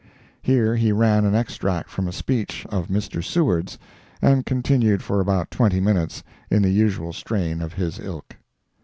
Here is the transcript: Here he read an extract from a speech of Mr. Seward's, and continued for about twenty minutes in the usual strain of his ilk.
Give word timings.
Here 0.41 0.75
he 0.77 0.91
read 0.91 1.25
an 1.25 1.35
extract 1.35 1.87
from 1.91 2.07
a 2.07 2.11
speech 2.11 2.65
of 2.71 2.87
Mr. 2.87 3.23
Seward's, 3.23 3.77
and 4.19 4.47
continued 4.47 5.03
for 5.03 5.19
about 5.19 5.51
twenty 5.51 5.79
minutes 5.79 6.23
in 6.49 6.63
the 6.63 6.71
usual 6.71 7.13
strain 7.13 7.61
of 7.61 7.73
his 7.73 7.99
ilk. 7.99 8.35